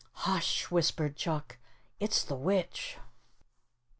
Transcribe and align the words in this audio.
"Hush," 0.25 0.71
whispered 0.71 1.15
Chuck, 1.15 1.59
"it's 1.99 2.23
the 2.23 2.33
witch." 2.33 2.97